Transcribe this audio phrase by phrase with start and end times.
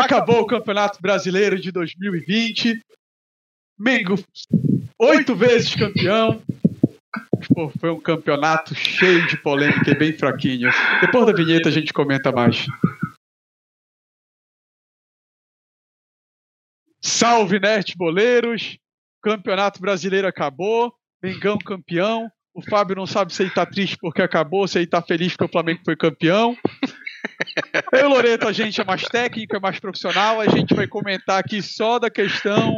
[0.00, 2.80] Acabou o Campeonato Brasileiro de 2020.
[3.78, 4.16] Mengo,
[4.98, 6.42] oito vezes campeão.
[7.54, 10.70] Pô, foi um campeonato cheio de polêmica e bem fraquinho.
[11.00, 12.66] Depois da vinheta a gente comenta mais.
[17.00, 18.78] Salve, Nerd Boleiros!
[19.22, 20.92] Campeonato Brasileiro acabou.
[21.22, 22.30] Mengão campeão.
[22.52, 25.44] O Fábio não sabe se ele tá triste porque acabou, se ele tá feliz porque
[25.44, 26.56] o Flamengo foi campeão.
[27.92, 30.40] Eu e Loreto, a gente é mais técnico, é mais profissional.
[30.40, 32.76] A gente vai comentar aqui só da questão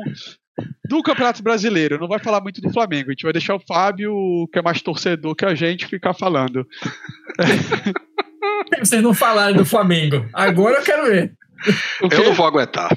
[0.88, 1.98] do Campeonato Brasileiro.
[1.98, 3.08] Não vai falar muito do Flamengo.
[3.08, 6.66] A gente vai deixar o Fábio, que é mais torcedor que a gente, ficar falando.
[8.78, 10.28] Vocês não falaram do Flamengo.
[10.32, 11.32] Agora eu quero ver.
[12.00, 12.90] Eu não vou aguentar.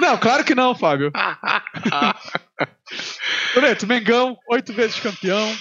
[0.00, 1.12] Não, claro que não, Fábio.
[3.54, 5.54] Loreto, Mengão, oito vezes campeão.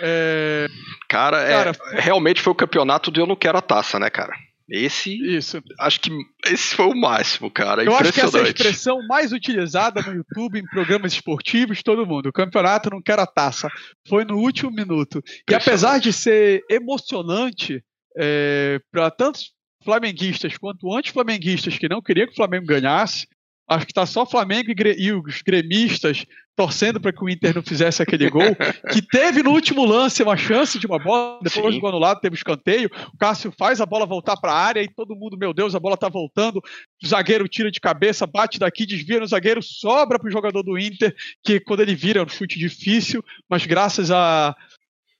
[0.00, 0.68] É...
[1.08, 4.32] Cara, cara é, realmente foi o campeonato do eu não quero a taça, né, cara?
[4.68, 5.14] Esse.
[5.14, 5.62] Isso.
[5.78, 6.10] Acho que
[6.46, 7.84] esse foi o máximo, cara.
[7.84, 12.06] Eu acho que essa é a expressão mais utilizada no YouTube, em programas esportivos, todo
[12.06, 12.28] mundo.
[12.28, 13.68] O campeonato não quer a taça.
[14.08, 15.22] Foi no último minuto.
[15.48, 17.80] E apesar de ser emocionante
[18.18, 19.52] é, para tantos
[19.84, 23.28] flamenguistas quanto anti-flamenguistas que não queriam que o Flamengo ganhasse,
[23.68, 28.02] Acho que está só Flamengo e, os gremistas torcendo para que o Inter não fizesse
[28.02, 28.56] aquele gol.
[28.90, 31.80] que teve no último lance uma chance de uma bola, depois Sim.
[31.80, 32.88] do anulado teve o escanteio.
[33.12, 35.80] O Cássio faz a bola voltar para a área e todo mundo, meu Deus, a
[35.80, 36.62] bola está voltando.
[37.02, 40.78] O zagueiro tira de cabeça, bate daqui, desvia no zagueiro, sobra para o jogador do
[40.78, 41.14] Inter,
[41.44, 44.56] que quando ele vira é um chute difícil, mas graças a,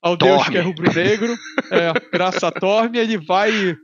[0.01, 0.35] ao Torme.
[0.35, 1.35] Deus que é rubro-negro,
[1.71, 3.77] é, graças a Torme, ele vai.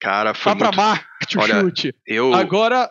[0.00, 0.74] Cara, foi vai muito...
[0.74, 1.94] pra marketing o chute.
[2.06, 2.34] Eu...
[2.34, 2.90] Agora,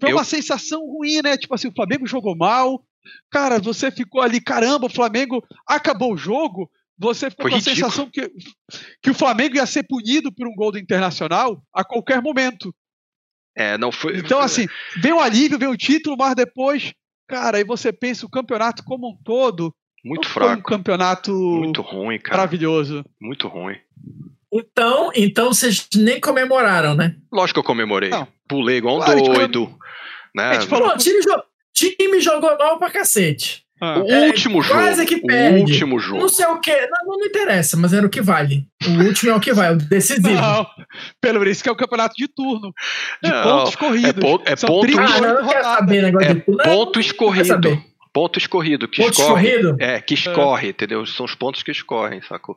[0.00, 0.16] foi eu...
[0.16, 1.36] uma sensação ruim, né?
[1.36, 2.84] Tipo assim, o Flamengo jogou mal.
[3.30, 6.70] Cara, você ficou ali, caramba, o Flamengo acabou o jogo.
[6.98, 8.30] Você ficou Foi com a sensação que,
[9.02, 12.74] que o Flamengo ia ser punido por um gol do Internacional a qualquer momento.
[13.54, 14.18] É, não foi.
[14.18, 14.66] Então, assim,
[15.00, 16.92] vem o alívio, vem o título, mas depois,
[17.26, 19.74] cara, aí você pensa o campeonato como um todo.
[20.04, 20.60] Muito fraco.
[20.60, 22.38] um campeonato muito ruim, cara.
[22.38, 23.04] Maravilhoso.
[23.20, 23.76] Muito ruim.
[24.52, 27.16] Então, então vocês nem comemoraram, né?
[27.32, 28.10] Lógico que eu comemorei.
[28.10, 28.28] Não.
[28.48, 29.78] Pulei igual um claro, doido.
[30.34, 30.44] Né?
[30.44, 31.20] A gente falou, o time,
[31.74, 33.66] time jogou mal pra cacete.
[33.80, 33.98] Ah.
[33.98, 34.80] O é, último jogo.
[34.80, 35.58] Quase que perde.
[35.58, 36.20] O último jogo.
[36.20, 36.74] Não sei o que.
[36.86, 38.66] Não, não, interessa, mas era o que vale.
[38.86, 40.30] O último é o que vale, o decisivo.
[40.30, 40.66] Não,
[41.20, 42.72] pelo isso que é o campeonato de turno.
[43.22, 44.16] De não, pontos corridos.
[44.16, 46.62] É, po é ponto, ah, não, não quero saber negócio é de turno.
[46.62, 47.82] Ponto escorrido.
[48.14, 48.88] Ponto escorrido.
[48.88, 49.76] Que ponto escorre, escorrido?
[49.78, 50.70] É, que escorre, é.
[50.70, 51.04] entendeu?
[51.04, 52.56] São os pontos que escorrem, sacou?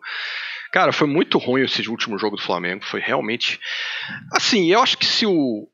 [0.72, 2.86] Cara, foi muito ruim esse último jogo do Flamengo.
[2.86, 3.60] Foi realmente.
[4.32, 5.68] Assim, eu acho que se o.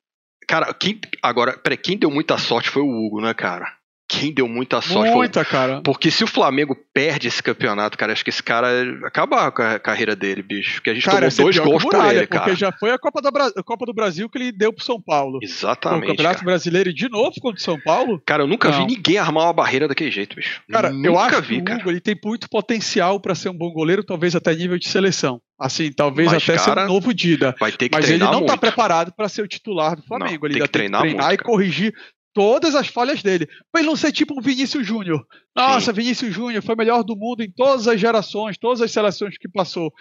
[0.47, 1.00] Cara, quem.
[1.22, 3.66] Agora, peraí, quem deu muita sorte foi o Hugo, né, cara?
[4.07, 5.51] Quem deu muita sorte Muita, foi...
[5.51, 5.81] cara.
[5.81, 8.67] Porque se o Flamengo perde esse campeonato, cara, acho que esse cara
[9.03, 10.75] acaba com a carreira dele, bicho.
[10.75, 12.44] Porque a gente cara, tomou dois gols por ele, cara.
[12.44, 13.47] Porque já foi a Copa, Bra...
[13.47, 15.39] a Copa do Brasil que ele deu pro São Paulo.
[15.41, 16.03] Exatamente.
[16.03, 16.45] O Campeonato cara.
[16.45, 18.21] Brasileiro de novo contra o São Paulo.
[18.25, 18.85] Cara, eu nunca Não.
[18.85, 20.61] vi ninguém armar uma barreira daquele jeito, bicho.
[20.71, 23.57] Cara, nunca eu acho vi, que o Hugo ele tem muito potencial para ser um
[23.57, 25.41] bom goleiro, talvez até nível de seleção.
[25.59, 27.55] Assim, talvez Mas, até cara, ser um novo Dida.
[27.57, 30.41] Vai ter que Mas ele não está preparado para ser o titular do Flamengo.
[30.41, 31.94] Não, ele tem que treinar, tem que treinar muito, e corrigir
[32.35, 33.47] todas as falhas dele.
[33.72, 35.25] Pra ele não ser tipo um Vinícius Júnior.
[35.56, 35.94] Nossa, Sim.
[35.94, 39.47] Vinícius Júnior foi o melhor do mundo em todas as gerações, todas as seleções que
[39.47, 39.91] passou.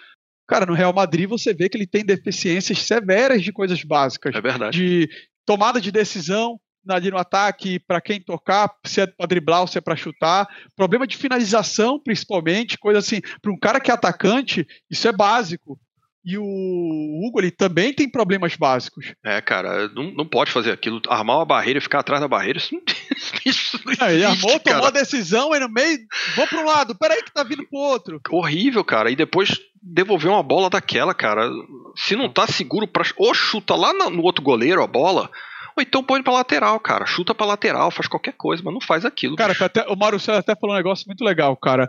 [0.45, 4.35] Cara, no Real Madrid você vê que ele tem deficiências severas de coisas básicas.
[4.35, 4.77] É verdade.
[4.77, 5.09] De
[5.45, 9.77] tomada de decisão ali no ataque, para quem tocar, se é para driblar ou se
[9.77, 10.47] é para chutar.
[10.75, 13.21] Problema de finalização, principalmente, coisa assim.
[13.41, 15.79] Para um cara que é atacante, isso é básico.
[16.25, 19.13] E o Hugo ele também tem problemas básicos.
[19.23, 20.99] É, cara, não, não pode fazer aquilo.
[21.07, 22.81] Armar uma barreira e ficar atrás da barreira, isso não,
[23.45, 24.77] isso não existe, é, Ele armou, cara.
[24.77, 25.99] tomou a decisão, aí no meio,
[26.35, 28.19] vou para um lado, peraí que tá vindo pro outro.
[28.31, 29.11] Horrível, cara.
[29.11, 31.47] E depois devolver uma bola daquela, cara.
[31.95, 35.29] Se não tá seguro, pra, ou chuta lá no, outro goleiro a bola,
[35.77, 37.05] ou então põe pra lateral, cara.
[37.05, 39.35] Chuta pra lateral, faz qualquer coisa, mas não faz aquilo.
[39.35, 41.87] Cara, até, o César até falou um negócio muito legal, cara.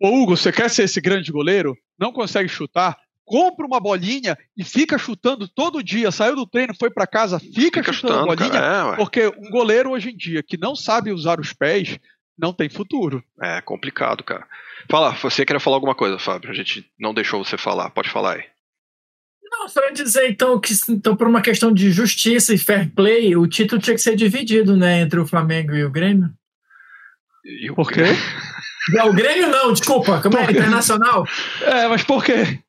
[0.00, 1.76] Ô Hugo, você quer ser esse grande goleiro?
[1.98, 2.96] Não consegue chutar?
[3.28, 6.10] Compra uma bolinha e fica chutando todo dia.
[6.10, 8.50] Saiu do treino, foi para casa, fica, fica chutando, chutando bolinha.
[8.50, 11.98] Cara, é, porque um goleiro hoje em dia que não sabe usar os pés
[12.38, 13.22] não tem futuro.
[13.40, 14.46] É complicado, cara.
[14.90, 16.50] Fala, você queria falar alguma coisa, Fábio?
[16.50, 17.90] A gente não deixou você falar.
[17.90, 18.44] Pode falar aí.
[19.50, 23.36] Não, só ia dizer então que então, por uma questão de justiça e fair play,
[23.36, 26.30] o título tinha que ser dividido, né, entre o Flamengo e o Grêmio.
[27.44, 28.02] E o por quê?
[28.90, 31.26] Não, o Grêmio não, desculpa, como é internacional.
[31.62, 32.60] É, mas por quê?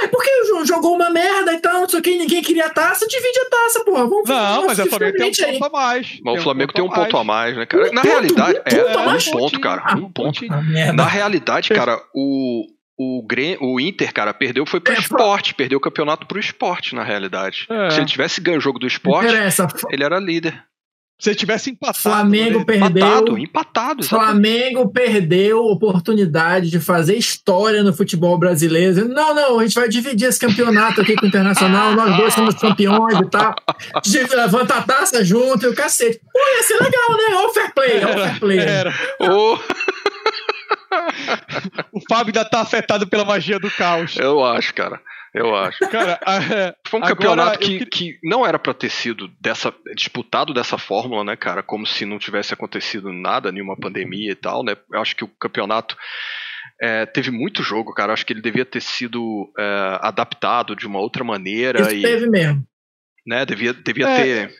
[0.00, 0.30] Ah, é porque
[0.64, 3.50] jogou uma merda e tal, não sei o que, ninguém queria a taça, divide a
[3.50, 4.06] taça, porra.
[4.06, 6.20] Vamos não, mas o Flamengo tem um ponto a mais.
[6.22, 7.92] Mas o Flamengo tem um ponto a mais, né, cara?
[7.92, 9.96] Na realidade, é, um ponto, cara.
[9.96, 10.40] Um ponto.
[10.94, 12.66] Na realidade, cara, o,
[12.98, 13.26] o,
[13.60, 17.66] o Inter, cara, perdeu foi pro é, esporte, perdeu o campeonato pro esporte, na realidade.
[17.68, 17.90] É.
[17.90, 19.34] Se ele tivesse ganho o jogo do esporte,
[19.90, 20.62] ele era líder.
[21.18, 21.98] Se ele tivesse empatado.
[22.00, 22.64] Flamengo né?
[22.64, 22.86] perdeu.
[22.88, 24.00] Empatado, empatado.
[24.02, 24.08] Exatamente.
[24.08, 29.08] Flamengo perdeu a oportunidade de fazer história no futebol brasileiro.
[29.08, 32.54] Não, não, a gente vai dividir esse campeonato aqui com o Internacional, nós dois somos
[32.56, 33.54] campeões e tal.
[33.94, 36.20] A gente levanta a taça junto e o cacete.
[36.32, 37.36] Pô, ia ser legal, né?
[37.36, 38.58] Olha o fair play, olha o fair play.
[38.58, 38.94] Era.
[39.20, 39.58] Oh.
[41.92, 44.16] o Fábio ainda tá afetado pela magia do caos.
[44.16, 45.00] Eu acho, cara.
[45.34, 45.80] Eu acho.
[45.90, 47.86] Cara, é, foi um campeonato que, que...
[47.86, 51.60] que não era para ter sido dessa, disputado dessa fórmula, né, cara?
[51.60, 54.76] Como se não tivesse acontecido nada, nenhuma pandemia e tal, né?
[54.92, 55.96] Eu acho que o campeonato
[56.80, 58.10] é, teve muito jogo, cara.
[58.10, 61.80] Eu acho que ele devia ter sido é, adaptado de uma outra maneira.
[61.80, 62.64] Isso e, teve mesmo.
[63.26, 64.54] Né, devia devia é, ter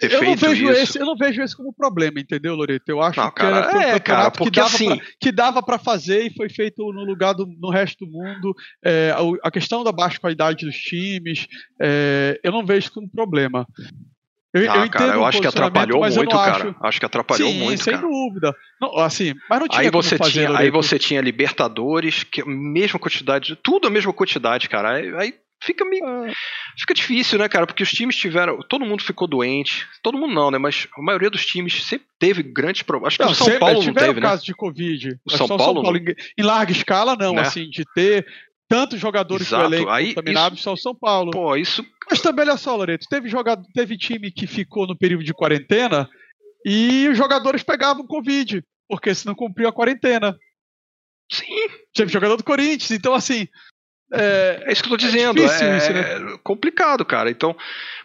[0.00, 0.80] eu não vejo isso.
[0.80, 2.90] Esse, eu não vejo esse como problema, entendeu, Loreto?
[2.90, 5.62] Eu acho não, que era um é, cara, porque que dava, assim, pra, que dava
[5.62, 8.54] para fazer e foi feito no lugar do no resto do mundo.
[8.84, 11.46] É, a, a, questão da baixa qualidade dos times,
[11.80, 13.66] é, eu não vejo como problema.
[14.54, 16.68] Eu, ah, eu cara, eu acho que atrapalhou muito, cara.
[16.68, 16.76] Acho...
[16.82, 17.00] acho...
[17.00, 18.06] que atrapalhou Sim, muito, sem cara.
[18.06, 18.54] dúvida.
[18.78, 22.44] Não, assim, mas não tinha aí você fazer, tinha, Aí você tinha Libertadores, que é
[22.44, 24.96] mesma quantidade, tudo a mesma quantidade, cara.
[24.96, 25.34] Aí, aí
[25.64, 26.04] fica meio.
[26.04, 26.32] Ah.
[26.78, 27.66] Fica difícil, né, cara?
[27.66, 28.58] Porque os times tiveram.
[28.68, 29.86] Todo mundo ficou doente.
[30.02, 30.58] Todo mundo não, né?
[30.58, 33.14] Mas a maioria dos times sempre teve grandes problemas.
[33.14, 34.28] Acho que não, o São Paulo não teve, né?
[34.28, 35.18] caso de Covid.
[35.24, 37.42] O São, Paulo, São Paulo, em larga escala, não, né?
[37.42, 38.26] assim, de ter
[38.68, 39.68] tantos jogadores Exato.
[39.68, 41.30] do elenco Aí, contaminados, isso, só o São Paulo.
[41.30, 41.84] Pô, isso.
[42.10, 46.08] Mas também, olha só, Loreto, teve, jogador, teve time que ficou no período de quarentena
[46.64, 50.36] e os jogadores pegavam Covid, porque se não cumpriu a quarentena.
[51.30, 51.68] Sim.
[51.94, 53.46] Teve jogador do Corinthians, então assim.
[54.12, 55.40] É, é isso que eu tô dizendo.
[55.40, 56.38] É, é, isso, né?
[56.42, 57.30] complicado, cara.
[57.30, 57.56] Então,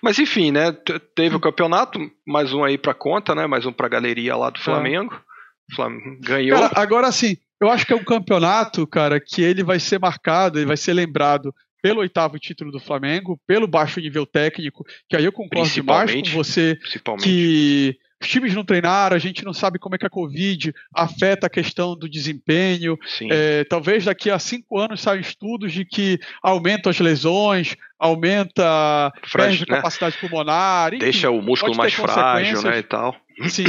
[0.01, 0.71] mas enfim, né?
[1.13, 3.45] Teve o campeonato, mais um aí pra conta, né?
[3.45, 5.13] Mais um pra galeria lá do Flamengo.
[5.13, 5.75] Ah.
[5.75, 6.57] Flamengo ganhou.
[6.57, 10.57] Cara, agora sim, eu acho que é um campeonato, cara, que ele vai ser marcado,
[10.57, 15.25] ele vai ser lembrado pelo oitavo título do Flamengo, pelo baixo nível técnico, que aí
[15.25, 16.77] eu concordo demais com você
[17.19, 21.47] que os times não treinaram, a gente não sabe como é que a Covid afeta
[21.47, 22.97] a questão do desempenho.
[23.29, 29.65] É, talvez daqui a cinco anos saiam estudos de que aumenta as lesões, aumenta Frágil,
[29.69, 29.75] né?
[29.75, 30.93] capacidade pulmonar.
[30.93, 33.15] Enfim, Deixa o músculo mais frágil, né, e tal.
[33.49, 33.65] Sim.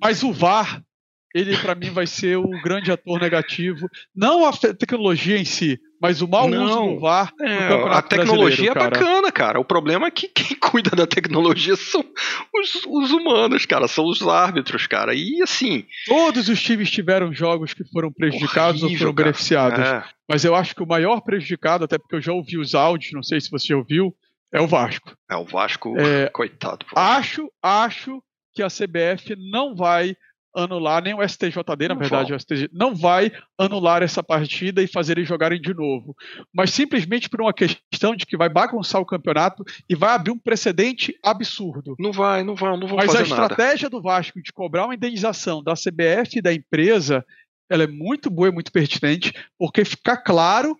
[0.00, 0.80] Mas o VAR,
[1.34, 3.88] ele para mim vai ser o grande ator negativo.
[4.14, 7.32] Não a tecnologia em si, mas o mau não, uso do VAR.
[7.40, 9.58] É, a tecnologia é bacana, cara.
[9.58, 12.04] O problema é que quem cuida da tecnologia são
[12.54, 13.88] os, os, humanos, cara.
[13.88, 15.14] São os árbitros, cara.
[15.14, 15.84] E assim.
[16.06, 19.24] Todos os times tiveram jogos que foram prejudicados horrível, ou foram cara.
[19.24, 19.80] beneficiados.
[19.80, 20.04] É.
[20.28, 23.22] Mas eu acho que o maior prejudicado, até porque eu já ouvi os áudios, não
[23.22, 24.14] sei se você ouviu,
[24.52, 25.16] é o Vasco.
[25.30, 26.84] É o Vasco, é, coitado.
[26.94, 28.22] Acho, acho
[28.54, 30.16] que a CBF não vai
[30.56, 34.86] anular, nem o STJD, na não verdade, o STJ, não vai anular essa partida e
[34.86, 36.16] fazer eles jogarem de novo.
[36.52, 40.38] Mas simplesmente por uma questão de que vai bagunçar o campeonato e vai abrir um
[40.38, 41.94] precedente absurdo.
[41.98, 44.94] Não vai, não vai, não vão Mas fazer a estratégia do Vasco de cobrar uma
[44.94, 47.24] indenização da CBF e da empresa,
[47.68, 50.76] ela é muito boa e muito pertinente, porque fica claro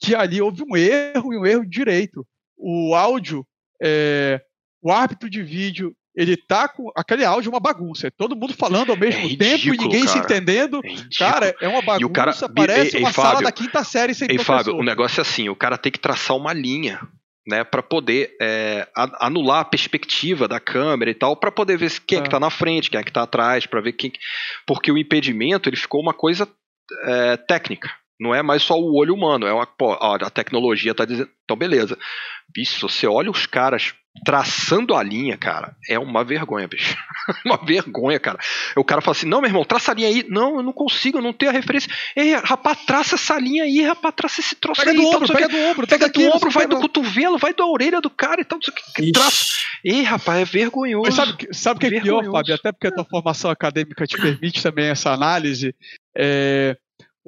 [0.00, 2.26] que ali houve um erro e um erro de direito.
[2.56, 3.46] O áudio,
[3.82, 4.40] é,
[4.82, 8.08] o árbitro de vídeo ele tá com aquele áudio uma bagunça.
[8.08, 10.12] É todo mundo falando ao mesmo é ridículo, tempo e ninguém cara.
[10.12, 10.80] se entendendo.
[10.84, 14.26] É cara, é uma bagunça, cara, parece ei, uma Fábio, sala da quinta série sem
[14.28, 14.64] ei, professor.
[14.64, 17.00] Fábio, o negócio é assim, o cara tem que traçar uma linha,
[17.46, 18.88] né, para poder é,
[19.20, 22.20] anular a perspectiva da câmera e tal, para poder ver quem é.
[22.20, 24.10] é que tá na frente, quem é que tá atrás, para ver quem,
[24.66, 26.48] porque o impedimento ele ficou uma coisa
[27.04, 27.90] é, técnica.
[28.20, 31.56] Não é mais só o olho humano, é uma, pô, a tecnologia tá dizendo, então
[31.56, 31.96] beleza.
[32.52, 33.94] Bicho, você olha os caras
[34.24, 36.96] traçando a linha, cara, é uma vergonha, bicho.
[37.44, 38.38] uma vergonha, cara.
[38.76, 40.24] O cara fala assim: não, meu irmão, traça a linha aí.
[40.28, 41.90] Não, eu não consigo, eu não tenho a referência.
[42.16, 44.96] Ei, rapaz, traça essa linha aí, rapaz, traça esse troço pega aí.
[44.96, 48.10] Do ombro, pega do ombro, pega do ombro, vai do cotovelo, vai da orelha do
[48.10, 48.58] cara e tal.
[49.12, 49.46] Traça.
[49.84, 51.06] Ei, rapaz, é vergonhoso.
[51.06, 52.54] Mas sabe, sabe o que é pior, Fábio?
[52.54, 55.74] Até porque a tua formação acadêmica te permite também essa análise.
[56.16, 56.76] É,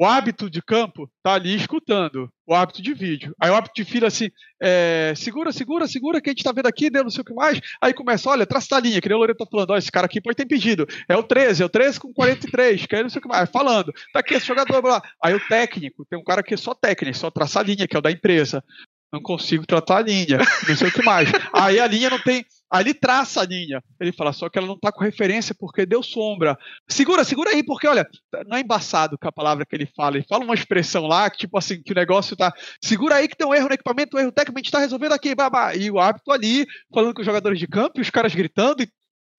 [0.01, 3.35] o hábito de campo tá ali escutando o hábito de vídeo.
[3.39, 6.69] Aí o hábito de filho assim, é, segura, segura, segura, que a gente tá vendo
[6.69, 7.61] aqui, deu não sei o que mais.
[7.83, 10.07] Aí começa, olha, traça a linha, que nem o Loreto tá falando, ó, esse cara
[10.07, 10.87] aqui pode ter impedido.
[11.07, 13.51] É o 13, é o 13 com 43, que aí não sei o que mais.
[13.51, 15.03] Falando, tá aqui esse jogador, blá.
[15.23, 17.95] Aí o técnico, tem um cara que é só técnico, só traça a linha, que
[17.95, 18.65] é o da empresa.
[19.13, 21.29] Não consigo tratar a linha, não sei o que mais.
[21.53, 22.47] Aí a linha não tem
[22.79, 23.83] Ele traça a linha.
[23.99, 26.57] Ele fala, só que ela não está com referência porque deu sombra.
[26.89, 28.07] Segura, segura aí, porque olha,
[28.47, 30.17] não é embaçado com a palavra que ele fala.
[30.17, 32.53] Ele fala uma expressão lá que, tipo assim, que o negócio tá.
[32.81, 35.13] Segura aí que tem um erro no equipamento, um erro técnico, a gente está resolvendo
[35.13, 35.75] aqui, babá.
[35.75, 38.89] E o árbitro ali, falando com os jogadores de campo, e os caras gritando, e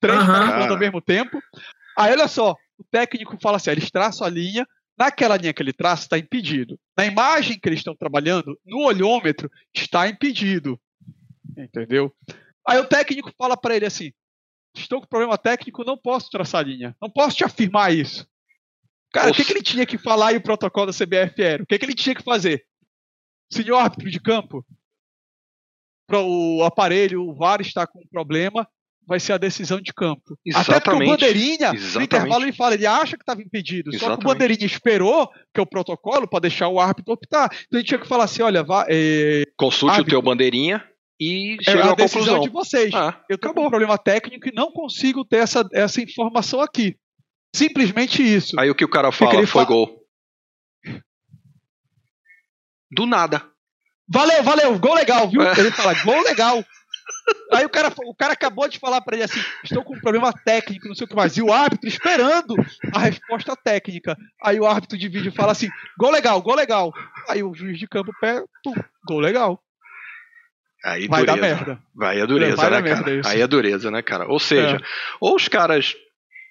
[0.01, 0.27] três uhum.
[0.27, 1.41] caras falando ao mesmo tempo.
[1.97, 5.71] Aí olha só, o técnico fala assim: eles traçam a linha, naquela linha que ele
[5.71, 6.77] traça está impedido.
[6.97, 10.79] Na imagem que eles estão trabalhando, no olhômetro, está impedido.
[11.57, 12.13] Entendeu?
[12.67, 14.11] Aí o técnico fala para ele assim:
[14.75, 16.95] estou com problema técnico, não posso traçar a linha.
[17.01, 18.27] Não posso te afirmar isso.
[19.11, 21.63] Cara, o que, que, ele tinha que falar e o protocolo da CBF era?
[21.63, 22.65] O que, que ele tinha que fazer?
[23.51, 24.65] Senhor árbitro de campo,
[26.09, 28.65] o aparelho, o VAR está com um problema,
[29.05, 30.37] vai ser a decisão de campo.
[30.45, 30.71] Exatamente.
[30.71, 31.95] Até porque o Bandeirinha, Exatamente.
[31.97, 33.89] no intervalo, ele fala, ele acha que estava impedido.
[33.89, 34.15] Exatamente.
[34.15, 37.49] Só que o Bandeirinha esperou, que é o protocolo, para deixar o árbitro optar.
[37.67, 40.90] Então gente tinha que falar assim: olha, vá, é, consulte árbitro, o teu Bandeirinha
[41.21, 42.91] e chega é a, a decisão de vocês.
[42.95, 46.97] Ah, eu com um problema técnico e não consigo ter essa, essa informação aqui.
[47.55, 48.59] Simplesmente isso.
[48.59, 49.65] Aí o que o cara fala foi fala...
[49.65, 50.01] gol.
[52.89, 53.45] Do nada.
[54.11, 55.43] Valeu, valeu, gol legal, viu?
[55.43, 55.51] É.
[55.59, 56.65] Ele fala, gol legal.
[57.53, 60.33] Aí o cara, o cara acabou de falar para ele assim: estou com um problema
[60.33, 61.37] técnico, não sei o que mais.
[61.37, 62.55] E o árbitro esperando
[62.93, 64.17] a resposta técnica.
[64.41, 66.91] Aí o árbitro de vídeo fala assim: gol legal, gol legal.
[67.29, 68.73] Aí o juiz de campo pega, pum,
[69.05, 69.61] gol legal.
[70.83, 71.25] Aí vai dureza.
[71.25, 71.79] dar merda.
[71.93, 73.21] Vai a dureza, vai né, cara?
[73.25, 74.27] Aí é dureza, né, cara?
[74.27, 74.79] Ou seja, é.
[75.19, 75.95] ou os caras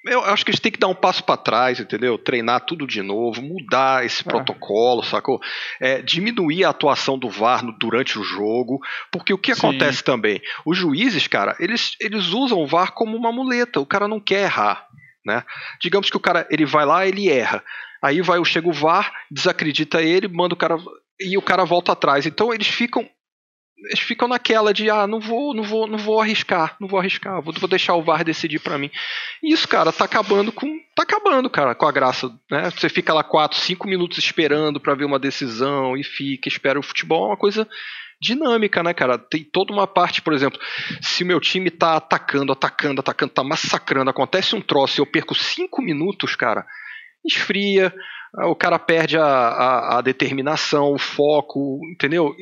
[0.05, 2.17] eu acho que eles têm que dar um passo para trás, entendeu?
[2.17, 4.25] Treinar tudo de novo, mudar esse é.
[4.25, 5.41] protocolo, sacou?
[5.79, 8.81] É, diminuir a atuação do VAR no, durante o jogo,
[9.13, 9.61] porque o que Sim.
[9.61, 10.41] acontece também?
[10.65, 14.45] Os juízes, cara, eles, eles usam o VAR como uma muleta, o cara não quer
[14.45, 14.87] errar,
[15.25, 15.45] né?
[15.81, 17.63] Digamos que o cara, ele vai lá, ele erra.
[18.03, 20.79] Aí vai, chega o VAR, desacredita ele, manda o cara
[21.21, 22.25] e o cara volta atrás.
[22.25, 23.07] Então eles ficam
[23.85, 27.41] eles ficam naquela de ah, não vou, não vou, não vou arriscar, não vou arriscar,
[27.41, 28.91] vou, vou deixar o VAR decidir para mim.
[29.43, 32.71] E isso, cara, tá acabando com, tá acabando, cara, com a graça, né?
[32.71, 36.83] Você fica lá 4, 5 minutos esperando para ver uma decisão e fica, espera o
[36.83, 37.67] futebol, é uma coisa
[38.21, 39.19] dinâmica, né, cara?
[39.19, 40.61] Tem toda uma parte, por exemplo,
[41.01, 45.07] se o meu time tá atacando, atacando, atacando, tá massacrando, acontece um troço e eu
[45.07, 46.67] perco 5 minutos, cara,
[47.25, 47.93] esfria,
[48.35, 52.35] o cara perde a, a, a, determinação, o foco, entendeu?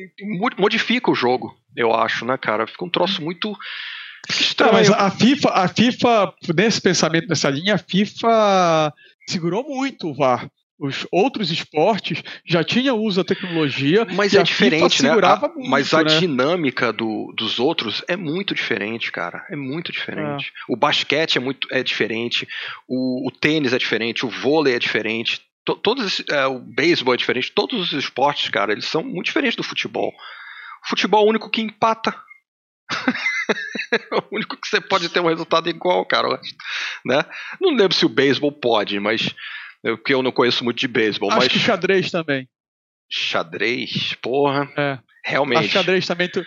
[0.57, 2.67] Modifica o jogo, eu acho, né, cara?
[2.67, 3.57] Fica um troço muito
[4.29, 4.71] estranho.
[4.71, 8.93] Não, mas a FIFA, a FIFA, nesse pensamento, nessa linha, a FIFA
[9.27, 10.49] segurou muito o VAR.
[10.79, 14.07] Os outros esportes já tinham uso da tecnologia.
[14.15, 15.09] Mas é diferente, né?
[15.09, 16.19] A, muito, mas a né?
[16.19, 19.45] dinâmica do, dos outros é muito diferente, cara.
[19.49, 20.47] É muito diferente.
[20.47, 20.73] É.
[20.73, 22.47] O basquete é muito é diferente.
[22.87, 24.25] O, o tênis é diferente.
[24.25, 25.41] O vôlei é diferente
[25.75, 29.63] todos é, o beisebol é diferente, todos os esportes, cara, eles são muito diferentes do
[29.63, 30.11] futebol.
[30.85, 32.15] O futebol é o único que empata.
[33.91, 36.39] é o único que você pode ter um resultado igual, cara.
[37.05, 37.23] Né?
[37.59, 39.33] Não lembro se o beisebol pode, mas
[39.81, 41.29] porque eu não conheço muito de beisebol.
[41.31, 41.47] Acho mas...
[41.47, 42.47] que xadrez também.
[43.09, 44.69] Xadrez, porra.
[44.77, 44.99] É.
[45.25, 45.59] Realmente.
[45.59, 46.45] Acho que xadrez também tu,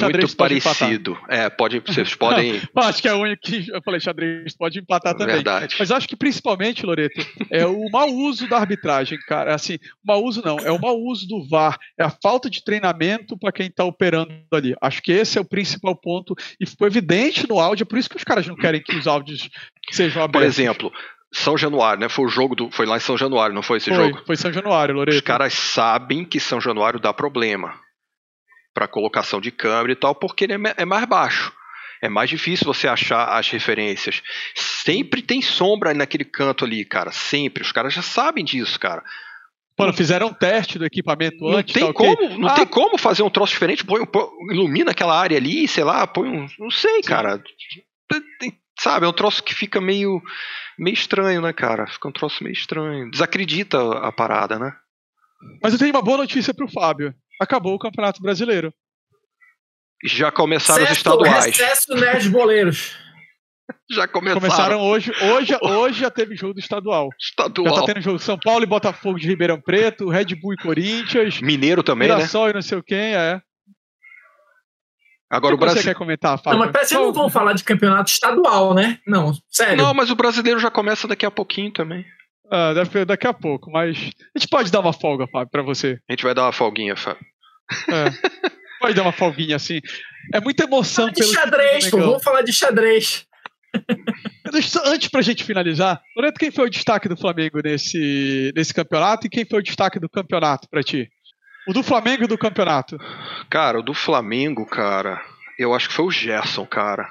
[0.00, 1.18] muito parecido.
[1.28, 2.60] É, pode, vocês podem.
[2.76, 5.36] acho que é o único que eu falei xadrez pode empatar também.
[5.36, 5.74] Verdade.
[5.78, 7.20] Mas acho que principalmente, Loreto,
[7.50, 9.54] é o mau uso da arbitragem, cara.
[9.54, 13.36] Assim, mau uso não, é o mau uso do VAR, é a falta de treinamento
[13.36, 14.74] para quem está operando ali.
[14.80, 18.08] Acho que esse é o principal ponto e ficou evidente no áudio, é por isso
[18.08, 19.50] que os caras não querem que os áudios
[19.90, 20.40] sejam abertos.
[20.40, 20.92] Por exemplo,
[21.32, 22.08] são Januário, né?
[22.08, 22.70] Foi o jogo do.
[22.70, 24.22] Foi lá em São Januário, não foi esse foi, jogo?
[24.26, 25.16] Foi São Januário, Loreto.
[25.16, 27.74] Os caras sabem que São Januário dá problema
[28.74, 31.52] para colocação de câmera e tal, porque ele é, é mais baixo.
[32.02, 34.22] É mais difícil você achar as referências.
[34.54, 37.12] Sempre tem sombra naquele canto ali, cara.
[37.12, 37.62] Sempre.
[37.62, 39.02] Os caras já sabem disso, cara.
[39.78, 41.72] Mano, fizeram um teste do equipamento não antes.
[41.72, 42.36] Tem tá, como, okay?
[42.36, 42.54] Não ah.
[42.54, 43.84] tem como fazer um troço diferente.
[43.84, 46.46] Põe, põe, ilumina aquela área ali, sei lá, põe um.
[46.58, 47.08] Não sei, Sim.
[47.08, 47.42] cara.
[48.82, 50.20] Sabe, é um troço que fica meio,
[50.78, 51.86] meio estranho, né, cara?
[51.86, 53.10] Fica um troço meio estranho.
[53.10, 54.72] Desacredita a parada, né?
[55.62, 58.72] Mas eu tenho uma boa notícia pro Fábio acabou o Campeonato Brasileiro.
[60.04, 61.56] Já começaram Certo, os estaduais.
[61.56, 62.96] Recesso Nerd Boleiros.
[63.90, 64.40] Já começaram.
[64.40, 65.12] Começaram hoje.
[65.22, 67.08] Hoje, hoje já teve jogo do estadual.
[67.18, 67.74] Estadual.
[67.74, 71.40] Já tá tendo jogo São Paulo e Botafogo de Ribeirão Preto, Red Bull e Corinthians.
[71.40, 72.50] Mineiro também, Mirassol né?
[72.50, 73.40] e não sei quem, é.
[75.32, 75.80] Agora o, Brasil.
[75.80, 76.58] você quer comentar, Fábio?
[76.58, 78.98] Não, mas parece que não vão falar de campeonato estadual, né?
[79.06, 79.78] Não, sério.
[79.78, 82.04] Não, mas o brasileiro já começa daqui a pouquinho também.
[82.50, 85.98] Ah, deve, daqui a pouco, mas a gente pode dar uma folga, Fábio, pra você.
[86.06, 87.24] A gente vai dar uma folguinha, Fábio.
[87.88, 88.10] É.
[88.78, 89.80] Pode dar uma folguinha assim.
[90.34, 93.26] É muita emoção Fala de xadrez, pô, vamos falar de xadrez.
[94.84, 99.30] Antes pra gente finalizar, Loreto, quem foi o destaque do Flamengo nesse, nesse campeonato e
[99.30, 101.08] quem foi o destaque do campeonato pra ti?
[101.68, 102.98] O do Flamengo e do campeonato?
[103.48, 105.24] Cara, o do Flamengo, cara,
[105.58, 107.08] eu acho que foi o Gerson, cara.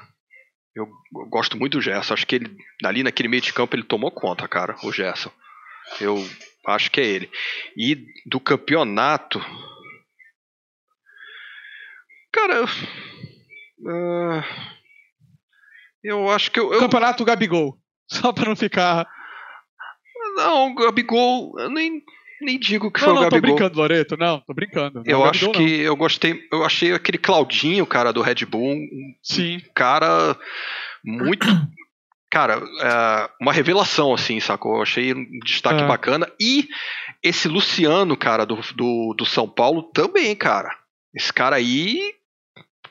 [0.74, 0.88] Eu,
[1.28, 2.14] gosto muito do Gerson.
[2.14, 5.30] Acho que ele, ali naquele meio de campo, ele tomou conta, cara, o Gerson.
[6.00, 6.16] Eu
[6.66, 7.30] acho que é ele.
[7.76, 9.40] E do campeonato,
[12.32, 14.42] Cara, uh,
[16.02, 16.80] eu acho que eu, eu...
[16.80, 17.78] Campeonato Gabigol,
[18.10, 19.06] só para não ficar.
[20.34, 22.02] Não, Gabigol, eu nem,
[22.44, 23.40] nem digo que não, foi não, o Gabigol.
[23.40, 24.16] tô brincando, Loreto.
[24.16, 25.02] Não, tô brincando.
[25.04, 28.74] Não, eu acho Gabigol, que eu gostei, eu achei aquele Claudinho, cara, do Red Bull,
[28.74, 29.60] um Sim.
[29.74, 30.36] cara
[31.04, 31.46] muito.
[32.30, 34.76] Cara, é, uma revelação, assim, sacou?
[34.76, 35.86] Eu achei um destaque É.
[35.86, 36.26] bacana.
[36.40, 36.66] E
[37.22, 40.70] esse Luciano, cara, do, do, do São Paulo, também, cara.
[41.14, 42.14] Esse cara aí.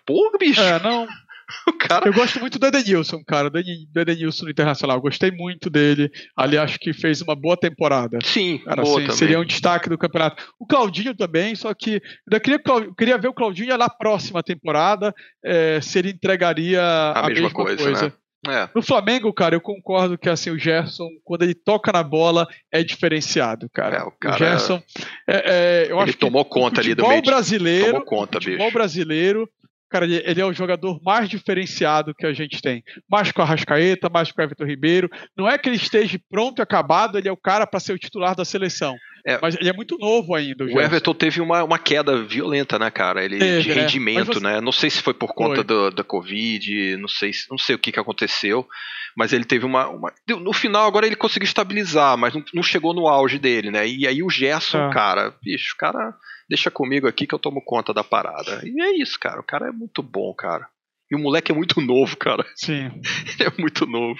[0.05, 0.62] Pô, bicho.
[0.62, 1.08] É, não.
[1.67, 2.08] O cara.
[2.08, 3.50] Eu gosto muito do Edenilson, cara.
[3.50, 4.98] Do Eden- do Edenilson no Internacional.
[4.98, 6.10] Eu Gostei muito dele.
[6.38, 8.20] Ali acho que fez uma boa temporada.
[8.24, 10.43] Sim, Cara, boa assim, seria um destaque do campeonato.
[10.60, 15.13] O Claudinho também, só que eu queria, eu queria ver o Claudinho na próxima temporada
[15.43, 18.05] é, se ele entregaria a, mesma mesma, coisa, coisa.
[18.05, 18.13] né?
[18.48, 18.70] É.
[18.74, 22.84] No Flamengo, cara, eu concordo que assim, o Gerson, quando ele toca na bola, é
[22.84, 23.98] diferenciado, cara.
[23.98, 24.81] É, o cara- Gerson,
[25.27, 28.65] é, é, eu Ele acho tomou que conta ali do meio brasileiro, tomou conta, futebol
[28.65, 28.74] bicho.
[28.74, 29.48] brasileiro,
[29.91, 32.81] cara, ele, é o jogador mais diferenciado que a gente tem.
[33.10, 35.10] Mais com a Rascaeta, mais com o Everton Ribeiro.
[35.38, 38.00] Não é que ele esteja pronto e acabado, ele é o cara para ser o
[38.00, 38.95] titular da seleção.
[39.25, 39.39] É.
[39.41, 40.81] Mas ele é muito novo ainda, o, O.
[40.81, 43.23] Everton teve uma, uma queda violenta, né, cara?
[43.23, 43.75] Ele Teve, de né?
[43.81, 44.59] rendimento, você- né?
[44.61, 45.63] Não sei se foi por conta Foi.
[45.63, 48.67] do- da Covid, não sei, se- não sei o que, que aconteceu,
[49.15, 52.93] mas ele teve uma, uma- No final, agora ele conseguiu estabilizar, mas não, não chegou
[52.93, 53.87] no auge dele, né?
[53.87, 54.93] E aí o Gerson, É.
[54.93, 56.13] cara, bicho, o cara
[56.49, 58.61] deixa comigo aqui que eu tomo conta da parada.
[58.65, 59.39] E é isso, cara.
[59.39, 60.67] O cara é muito bom, cara.
[61.09, 62.45] E o moleque é muito novo, cara.
[62.55, 62.89] Sim.
[63.39, 64.19] Ele é muito novo.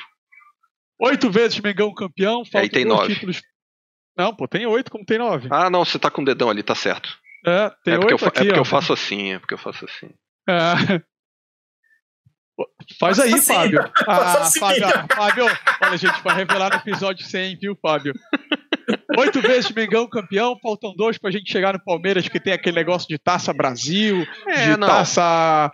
[1.00, 3.14] Oito vezes Mengão campeão, faltam tem dois nove.
[3.16, 3.42] títulos.
[4.22, 5.48] Não, pô, tem oito, como tem nove.
[5.52, 7.10] Ah, não, você tá com o dedão ali, tá certo.
[7.46, 8.62] É, tem é porque, eu, oito fa- aqui, é porque ó.
[8.62, 10.10] eu faço assim, é porque eu faço assim.
[10.48, 11.02] É.
[13.00, 13.92] Faz aí, assim, Fábio.
[14.08, 14.60] Ah, assim.
[14.60, 18.14] Fábio, ah, Fábio, olha, a gente vai revelar no episódio 100, viu, Fábio?
[19.18, 23.08] Oito vezes Mengão campeão, faltam dois pra gente chegar no Palmeiras, que tem aquele negócio
[23.08, 24.88] de Taça Brasil, É, de não.
[24.88, 25.72] Taça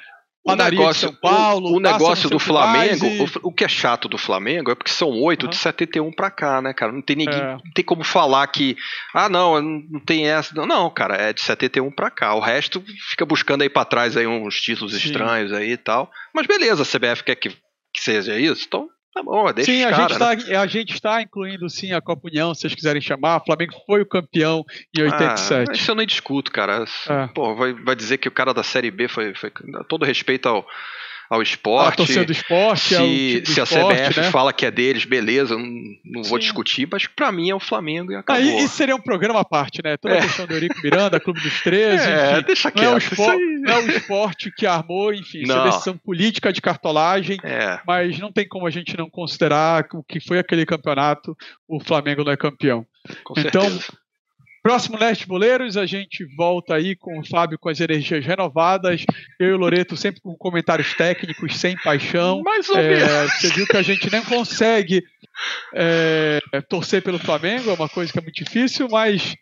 [0.54, 1.70] O negócio, São Paulo.
[1.72, 4.92] o, o negócio do Flamengo, e- o, o que é chato do Flamengo é porque
[4.92, 5.50] são oito Aham.
[5.50, 6.92] de 71 pra cá, né, cara?
[6.92, 7.54] Não tem ninguém, É.
[7.54, 8.75] não tem como falar que,
[9.13, 10.54] ah, não, não tem essa.
[10.56, 12.34] Não, não, cara, é de 71 pra cá.
[12.34, 15.08] O resto fica buscando aí pra trás aí uns títulos Sim.
[15.08, 16.10] estranhos aí e tal.
[16.34, 18.88] Mas beleza, a CBF quer que, que seja isso, então
[19.18, 20.20] tá bom, deixa Sim, a cara, gente, né?
[20.20, 23.38] tá, a gente está incluindo sim a Copa União, se vocês quiserem chamar.
[23.38, 24.64] O Flamengo foi o campeão
[24.96, 25.72] em 87.
[25.72, 26.86] Ah, isso eu nem discuto, cara.
[27.10, 27.27] É.
[27.27, 29.34] Pô, vai, vai dizer que o cara da Série B foi.
[29.34, 29.51] foi
[29.88, 30.66] todo respeito ao,
[31.29, 31.98] ao a esporte.
[31.98, 34.31] torcida do esporte, é time se, do se a esporte, CBF né?
[34.31, 35.66] fala que é deles, beleza, não,
[36.05, 36.46] não vou Sim.
[36.46, 38.42] discutir, mas pra mim é o Flamengo e Ah, acabou.
[38.44, 39.98] e- isso seria um programa à parte, né?
[39.98, 40.22] Toda a É.
[40.22, 42.44] questão do Eurico Miranda, Clube dos 13, é, enfim.
[42.46, 43.01] deixa Não é, o quieto.
[43.11, 45.63] espo- isso aí- não é o esporte que armou, enfim, isso é Não.
[45.66, 50.20] decisão política de cartolagem, É, mas não tem como a gente não considerar o que
[50.20, 51.35] foi aquele campeonato,
[51.68, 52.85] o Flamengo não é campeão.
[53.24, 53.94] com Então, certeza.
[54.68, 59.06] Próximo Leste Boleiros, a gente volta aí com o Fábio com as energias renovadas,
[59.40, 62.42] eu e o Loreto sempre com comentários técnicos, sem paixão.
[62.44, 63.01] Mais ou menos.
[63.01, 65.01] É, você viu que a gente nem consegue
[65.74, 69.38] é, torcer pelo Flamengo, é uma coisa que é muito difícil, mas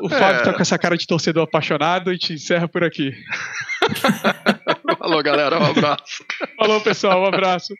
[0.00, 0.18] o É.
[0.18, 3.12] Fábio tá com essa cara de torcedor apaixonado e te encerra por aqui.
[4.98, 5.60] Falou, galera.
[5.60, 6.24] Um abraço.
[6.56, 7.74] Falou, pessoal, um abraço.